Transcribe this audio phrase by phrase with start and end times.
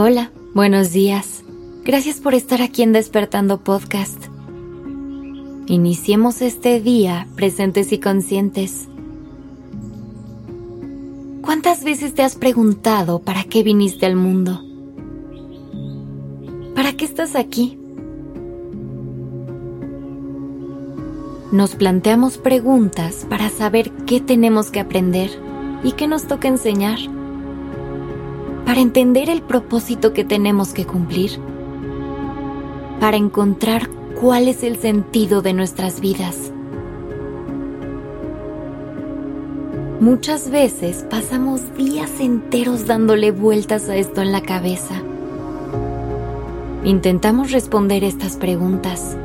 [0.00, 1.42] Hola, buenos días.
[1.82, 4.26] Gracias por estar aquí en Despertando Podcast.
[5.66, 8.86] Iniciemos este día presentes y conscientes.
[11.42, 14.62] ¿Cuántas veces te has preguntado para qué viniste al mundo?
[16.76, 17.76] ¿Para qué estás aquí?
[21.50, 25.28] Nos planteamos preguntas para saber qué tenemos que aprender
[25.82, 27.00] y qué nos toca enseñar
[28.68, 31.40] para entender el propósito que tenemos que cumplir,
[33.00, 33.88] para encontrar
[34.20, 36.52] cuál es el sentido de nuestras vidas.
[40.00, 44.96] Muchas veces pasamos días enteros dándole vueltas a esto en la cabeza.
[46.84, 49.16] Intentamos responder estas preguntas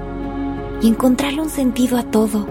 [0.81, 2.47] y encontrarle un sentido a todo,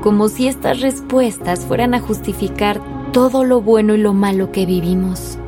[0.00, 5.38] como si estas respuestas fueran a justificar todo lo bueno y lo malo que vivimos,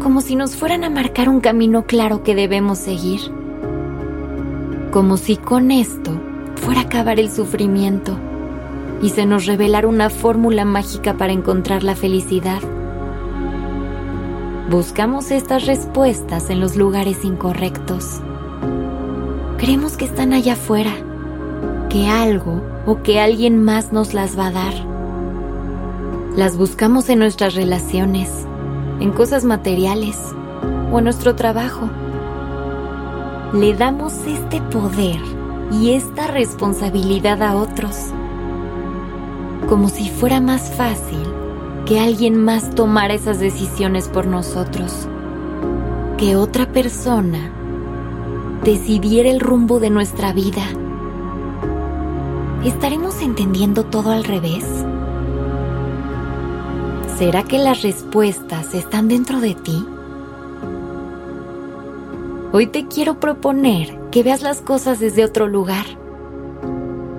[0.00, 3.18] como si nos fueran a marcar un camino claro que debemos seguir,
[4.92, 6.12] como si con esto
[6.54, 8.16] fuera a acabar el sufrimiento
[9.02, 12.60] y se nos revelara una fórmula mágica para encontrar la felicidad.
[14.70, 18.20] Buscamos estas respuestas en los lugares incorrectos.
[19.56, 20.92] Creemos que están allá afuera,
[21.88, 24.97] que algo o que alguien más nos las va a dar
[26.38, 28.30] las buscamos en nuestras relaciones,
[29.00, 30.16] en cosas materiales
[30.92, 31.90] o en nuestro trabajo.
[33.52, 35.20] Le damos este poder
[35.72, 37.96] y esta responsabilidad a otros,
[39.68, 41.18] como si fuera más fácil
[41.86, 45.08] que alguien más tomara esas decisiones por nosotros,
[46.18, 47.50] que otra persona
[48.62, 50.62] decidiera el rumbo de nuestra vida.
[52.64, 54.64] ¿Estaremos entendiendo todo al revés?
[57.18, 59.84] ¿Será que las respuestas están dentro de ti?
[62.52, 65.84] Hoy te quiero proponer que veas las cosas desde otro lugar.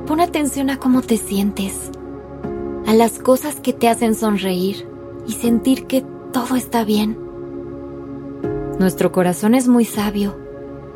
[0.07, 1.91] Pon atención a cómo te sientes,
[2.87, 4.87] a las cosas que te hacen sonreír
[5.27, 7.19] y sentir que todo está bien.
[8.79, 10.37] Nuestro corazón es muy sabio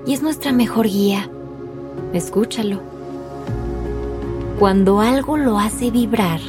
[0.07, 1.29] y es nuestra mejor guía.
[2.13, 2.79] Escúchalo.
[4.59, 6.39] Cuando algo lo hace vibrar,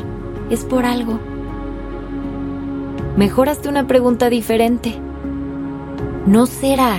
[0.50, 1.18] es por algo
[3.16, 4.94] mejor una pregunta diferente.
[6.26, 6.96] ¿No será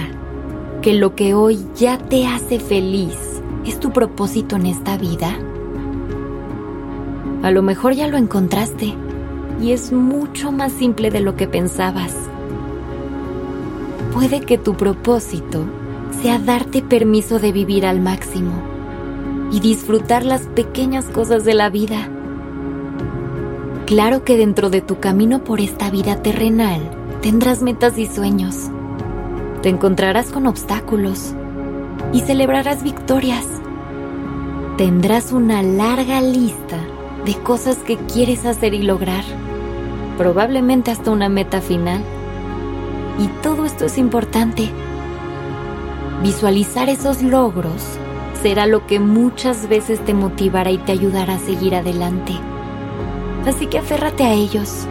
[0.81, 3.17] que lo que hoy ya te hace feliz
[3.65, 5.37] es tu propósito en esta vida?
[7.43, 8.93] A lo mejor ya lo encontraste
[9.61, 12.15] y es mucho más simple de lo que pensabas.
[14.13, 15.65] Puede que tu propósito
[16.21, 18.53] sea darte permiso de vivir al máximo
[19.51, 22.09] y disfrutar las pequeñas cosas de la vida
[23.85, 26.81] Claro que dentro de tu camino por esta vida terrenal
[27.21, 28.55] tendrás metas y sueños.
[29.61, 31.35] Te encontrarás con obstáculos
[32.11, 33.45] y celebrarás victorias.
[34.77, 36.79] Tendrás una larga lista
[37.27, 39.23] de cosas que quieres hacer y lograr,
[40.17, 42.01] probablemente hasta una meta final.
[43.19, 44.67] Y todo esto es importante.
[46.23, 47.83] Visualizar esos logros
[48.41, 52.33] será lo que muchas veces te motivará y te ayudará a seguir adelante
[53.45, 54.87] así que aférrate a ellos.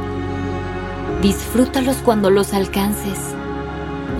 [1.22, 3.18] Disfrútalos cuando los alcances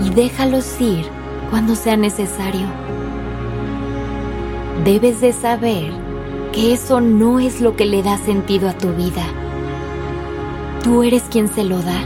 [0.04, 1.06] y déjalos ir
[1.50, 2.66] cuando sea necesario.
[4.84, 5.92] Debes de saber
[6.52, 9.24] que eso no es lo que le da sentido a tu vida.
[10.82, 12.00] Tú eres quien se lo da.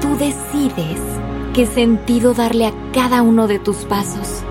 [0.00, 1.00] Tú decides
[1.54, 4.42] qué sentido darle a cada uno de tus pasos.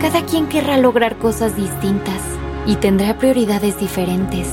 [0.00, 2.35] Cada quien querrá lograr cosas distintas
[2.66, 4.52] y tendrá prioridades diferentes.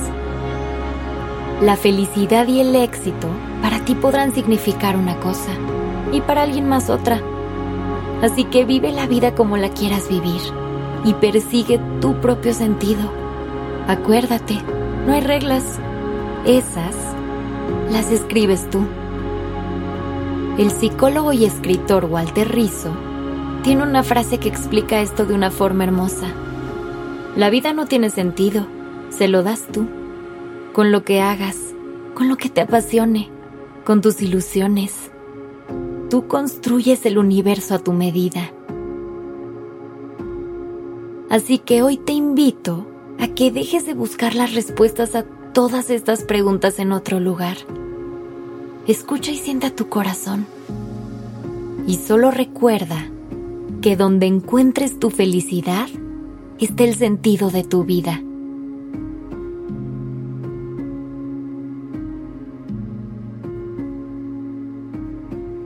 [1.60, 3.28] La felicidad y el éxito
[3.62, 5.50] para ti podrán significar una cosa
[6.12, 7.20] y para alguien más otra.
[8.22, 10.40] Así que vive la vida como la quieras vivir
[11.04, 13.10] y persigue tu propio sentido.
[13.88, 14.60] Acuérdate,
[15.06, 15.64] no hay reglas.
[16.46, 16.94] Esas
[17.90, 18.86] las escribes tú.
[20.58, 22.90] El psicólogo y escritor Walter Rizzo
[23.62, 26.28] tiene una frase que explica esto de una forma hermosa.
[27.36, 28.64] La vida no tiene sentido,
[29.10, 29.86] se lo das tú,
[30.72, 31.56] con lo que hagas,
[32.14, 33.28] con lo que te apasione,
[33.84, 35.10] con tus ilusiones.
[36.10, 38.52] Tú construyes el universo a tu medida.
[41.28, 42.86] Así que hoy te invito
[43.18, 47.56] a que dejes de buscar las respuestas a todas estas preguntas en otro lugar.
[48.86, 50.46] Escucha y sienta tu corazón.
[51.84, 53.08] Y solo recuerda
[53.82, 55.88] que donde encuentres tu felicidad,
[56.60, 58.20] está el sentido de tu vida.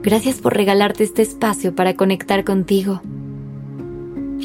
[0.01, 3.01] Gracias por regalarte este espacio para conectar contigo.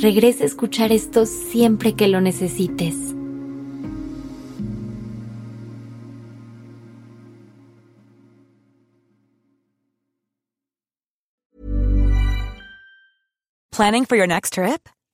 [0.03, 3.15] Regresa a escuchar esto siempre que lo necesites.
[13.71, 14.89] Planning for your next trip?